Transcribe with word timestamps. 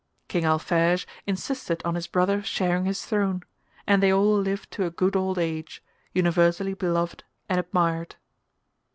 King 0.27 0.45
Alphege 0.45 1.05
insisted 1.27 1.79
on 1.85 1.93
his 1.93 2.07
brother 2.07 2.41
sharing 2.41 2.85
his 2.85 3.05
throne, 3.05 3.43
and 3.85 4.01
they 4.01 4.11
all 4.11 4.35
lived 4.35 4.71
to 4.71 4.87
a 4.87 4.89
good 4.89 5.15
old 5.15 5.37
age, 5.37 5.83
universally 6.11 6.73
beloved 6.73 7.23
and 7.47 7.59
admired. 7.59 8.15